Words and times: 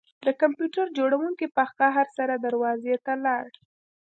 د 0.25 0.27
کمپیوټر 0.41 0.85
جوړونکي 0.97 1.45
په 1.55 1.63
قهر 1.79 2.07
سره 2.17 2.33
دروازې 2.45 2.95
ته 3.05 3.13
لاړ 3.25 3.45